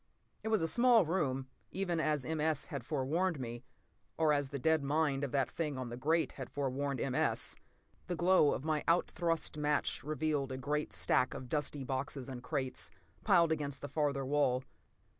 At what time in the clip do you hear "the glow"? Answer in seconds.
8.07-8.51